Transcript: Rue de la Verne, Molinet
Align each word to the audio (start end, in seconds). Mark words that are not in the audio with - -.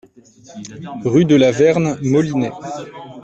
Rue 1.05 1.25
de 1.25 1.35
la 1.35 1.51
Verne, 1.51 1.99
Molinet 2.01 2.51